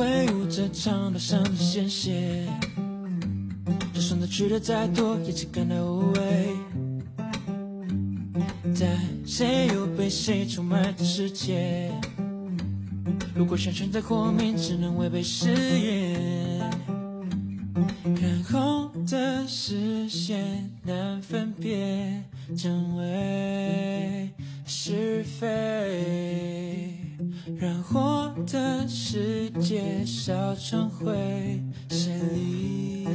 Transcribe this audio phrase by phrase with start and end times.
[0.00, 2.48] 挥舞着长刀上的鲜血，
[3.92, 6.56] 就算他去的再多，也只感到无味。
[8.74, 11.92] 在谁又被谁出卖的世界，
[13.34, 16.70] 如果生存在火面，只能违背誓言。
[18.02, 22.24] 看红的视线难分辨
[22.56, 24.30] 真伪
[24.64, 26.89] 是非，
[27.58, 33.06] 让我的世界烧成灰，谁理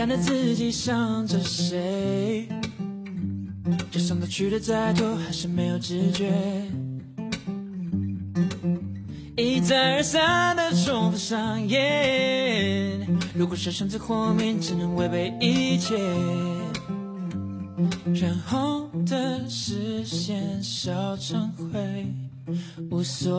[0.00, 2.48] 看着自己想着谁，
[3.90, 6.32] 就算他去的再多，还是没有知觉。
[9.36, 15.98] 一再而三的重复上演，如果生在火面，只能违背一切。
[18.14, 22.06] 染红的视线烧成灰，
[22.90, 23.38] 无所